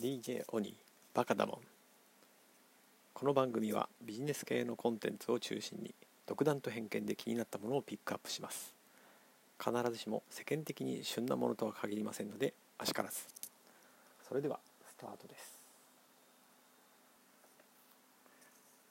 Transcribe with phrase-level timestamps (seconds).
[0.00, 0.72] DJ オニー
[1.12, 1.58] バカだもん。
[3.12, 5.94] この番組はビジネス系のコンテンツを中心に
[6.26, 8.72] 独断と偏見で気になったものをピックアップします。
[9.62, 13.18] 必ずしも世間的に旬なものとは限りませんのであしからず。
[14.26, 14.58] それでは
[14.88, 15.60] スタートです。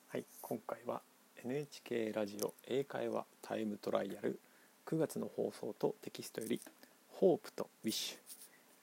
[0.09, 1.01] はい今回は
[1.43, 4.39] NHK ラジオ英会話タイムトライアル
[4.85, 6.61] 9月の放送とテキストより
[7.19, 8.19] Hope と Wish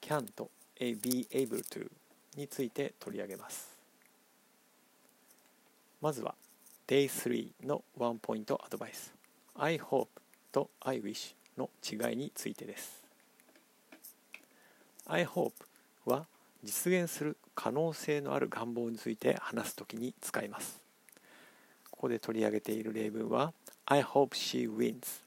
[0.00, 0.50] Can と
[0.80, 1.88] Be Able to
[2.36, 3.68] について取り上げます。
[6.00, 6.35] まずは
[6.86, 9.12] Day3 のワンポイントアドバイス。
[9.57, 10.09] I hope
[10.53, 13.03] と I wish の違いについてです。
[15.07, 15.53] I hope
[16.04, 16.26] は
[16.62, 20.81] 実現する可能性のある願望について話すときに使います。
[21.90, 23.53] ここで取り上げている例文は
[23.87, 25.21] I hope she wins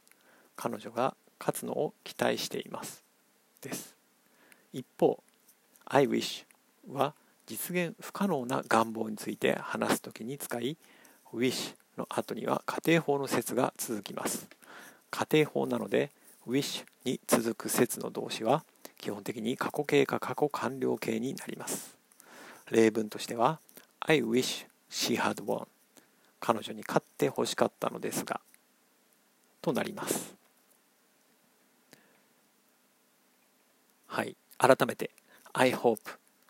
[0.56, 3.04] 彼女が勝つのを期待しています。
[3.62, 3.96] です。
[4.72, 5.24] 一方
[5.86, 6.46] I wish
[6.94, 7.14] は
[7.46, 10.78] 実現不可能な願望について話すときに使い
[11.34, 14.48] wish の後には仮定法の説が続きます。
[15.10, 16.12] 仮定法なので
[16.48, 18.64] wish に続く説の動詞は
[18.98, 21.96] 基本的に過去形か過去完了形になります。
[22.70, 23.60] 例文としては
[24.02, 25.68] I wish she had won
[26.40, 28.40] 彼女に勝って欲しかったのですが
[29.62, 30.36] となります。
[34.08, 34.36] はい。
[34.58, 35.12] 改めて
[35.54, 36.00] I hope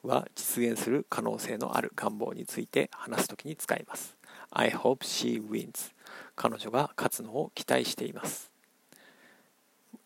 [0.03, 4.15] は実現する可能性のある願望について話すときに使います。
[4.51, 5.91] I hope she wins.
[6.35, 8.51] 彼女が勝つのを期待しています。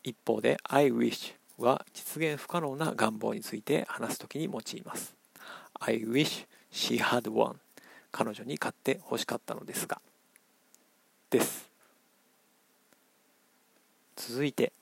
[0.02, 5.14] 一方で I wish は実現不可能な願望について話すときに用います。
[5.80, 7.56] I wish she had won.
[8.10, 10.00] 彼女に勝って欲しかったのですが。
[11.30, 11.68] です。
[14.16, 14.72] 続いて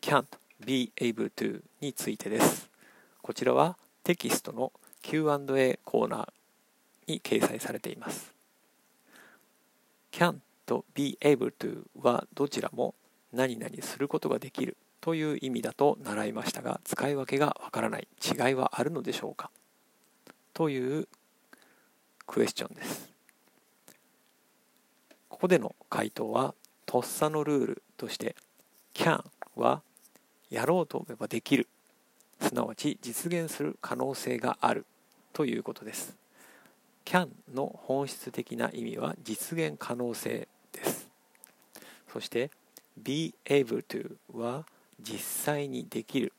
[0.00, 0.24] can't
[0.64, 2.68] be able to についてです。
[3.22, 3.76] こちらは
[4.08, 8.32] テキストの Q&A コーナーに掲載されています。
[10.10, 12.94] can と be able to はどちらも
[13.34, 19.50] 何々することができるという意味だと習いましたが使い分けがわからない違いはあるのでしょうか？
[20.54, 21.06] という
[22.26, 23.10] クエスチョンです。
[25.28, 26.54] ここでの回答は
[26.86, 28.36] とっさのルールとして
[28.94, 29.22] can
[29.54, 29.82] は
[30.48, 31.68] やろうと思えばできる
[32.40, 34.86] すなわち実現する可能性がある
[35.32, 36.16] ということです。
[37.04, 41.08] can の本質的な意味は実現可能性です。
[42.12, 42.50] そして
[42.96, 44.64] be able to は
[45.00, 46.32] 実際にできる。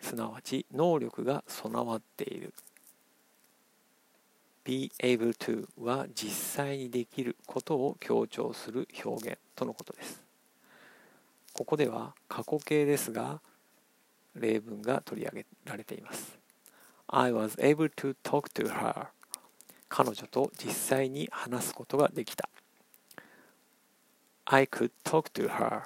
[0.00, 2.52] すなわち能力が備わっている。
[4.64, 10.22] be able to は実際にできることを強調する表現とのことです。
[11.52, 13.40] ここでは過去形ですが
[14.38, 16.38] 例文が取り上げられています。
[17.08, 19.06] I was able to talk to her.
[19.88, 22.48] 彼女と実際に話すことができた。
[24.44, 25.82] I could talk to her.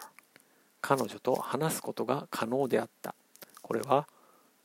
[0.81, 3.15] 彼女と話すことが可能であった。
[3.63, 4.09] これは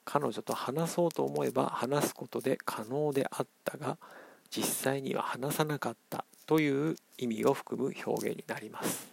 [0.05, 3.97] 彼女と話そうと思えば話すことで可能であったが
[4.49, 6.25] 実際には話さなかった。
[6.47, 9.07] という意味を含む表現になります。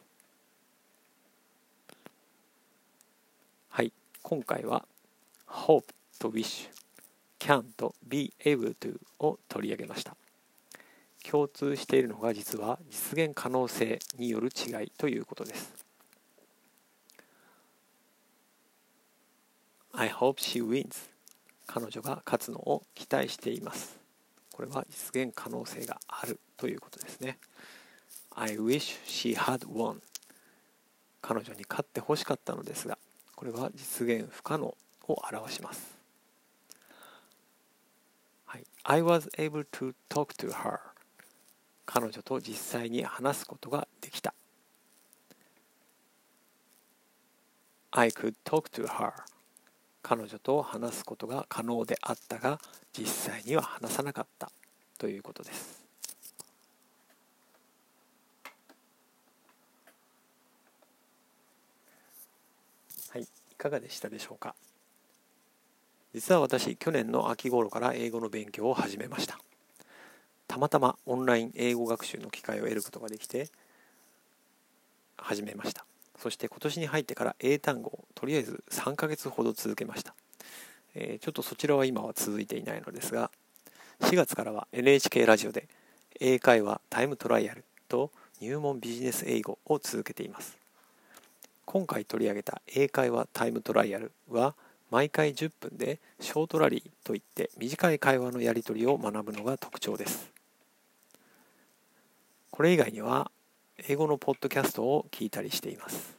[3.68, 3.92] はい。
[4.26, 4.86] 今回は
[5.46, 5.84] hope
[6.18, 6.70] と wish
[7.38, 10.16] can と be able to を取り上げました。
[11.22, 15.74] 共通しているのが実は実現可能性による違いということです。
[19.92, 21.10] I hope she wins.
[21.66, 23.98] 彼女が勝つのを期待しています。
[24.52, 27.36] これは実現可能性があるということですね。
[28.34, 30.00] I wish she had won.
[31.20, 32.96] 彼女に勝ってほしかったのですが
[33.44, 35.98] これは実現不可能を表します。
[38.46, 40.78] はい、I was able to talk to her.
[41.84, 44.32] 彼女と実際に話すことができた。
[47.90, 49.12] I could talk to her.
[50.00, 52.58] 彼女と話すことが可能であったが
[52.96, 54.50] 実際には話さなかった。
[54.96, 55.84] ということです
[63.10, 64.54] はいいかがでしたでしょうか？
[66.12, 69.38] 実は私去年の秋頃から英語の勉強を始めました。
[70.46, 73.48] たまたまオンライン英語学習の機会を得ることができて
[75.16, 75.86] 始めました。
[76.18, 80.14] そして今年に入ってから英単語をとりあえず3ヶ月ほど続けました、
[80.94, 83.30] えー、ちょっとそちらは今は続いていないのですが
[84.00, 85.68] 4月からは NHK ラジオで
[86.20, 90.63] 英会話タイムトライアルと入門ビジネス英語を続けています。
[91.74, 94.54] 今回取り上げた英会話タイムトライアルは
[94.92, 100.30] 毎回10分でショートラリーといって短い会話のやり取りを学ぶのが特徴です。
[102.52, 103.32] これ以外には
[103.88, 106.16] 英語のポッドキャストを聞いたりしています。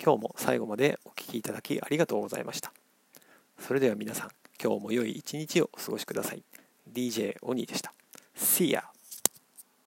[0.00, 2.72] 今日も最後までお聴きいただきありがとうございました。
[3.58, 4.30] それでは皆さん
[4.62, 6.44] 今日も良い一日をお過ごしください。
[6.94, 7.92] DJ オニーでした。
[8.36, 8.95] See ya!